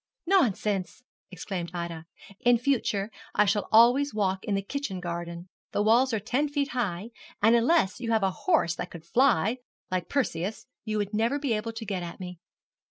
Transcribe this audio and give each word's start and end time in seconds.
'Nonsense!' 0.25 1.03
exclaimed 1.29 1.69
Ida, 1.75 2.07
'in 2.39 2.57
future 2.57 3.11
I 3.35 3.45
shall 3.45 3.69
always 3.71 4.15
walk 4.15 4.43
in 4.43 4.55
the 4.55 4.63
kitchen 4.63 4.99
garden; 4.99 5.47
the 5.73 5.83
walls 5.83 6.11
are 6.11 6.19
ten 6.19 6.49
feet 6.49 6.69
high, 6.69 7.11
and 7.39 7.55
unless 7.55 7.99
you 7.99 8.09
had 8.11 8.23
a 8.23 8.31
horse 8.31 8.73
that 8.73 8.89
could 8.89 9.05
fly, 9.05 9.59
like 9.91 10.09
Perseus, 10.09 10.65
you 10.85 10.97
would 10.97 11.13
never 11.13 11.37
be 11.37 11.53
able 11.53 11.73
to 11.73 11.85
get 11.85 12.01
at 12.01 12.19
me.' 12.19 12.39